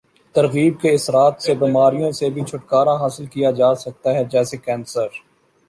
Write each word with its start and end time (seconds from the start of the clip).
ترغیب 0.35 0.79
کے 0.81 0.93
اثرات 0.93 1.41
سے 1.41 1.53
بیماریوں 1.55 2.11
سے 2.11 2.29
بھی 2.29 2.43
چھٹکارا 2.43 2.95
حاصل 3.01 3.25
کیا 3.33 3.51
جاسکتا 3.59 4.13
ہے 4.15 4.23
جیسے 4.31 4.57
کینسر 4.57 5.07